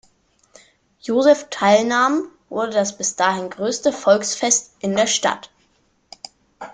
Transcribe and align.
Joseph 0.99 1.51
teilnahm, 1.51 2.23
wurde 2.49 2.71
das 2.71 2.97
bis 2.97 3.15
dahin 3.15 3.51
größte 3.51 3.93
Volksfest 3.93 4.73
in 4.79 4.95
der 4.95 5.05
Stadt. 5.05 5.51